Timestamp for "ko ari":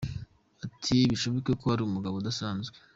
1.61-1.81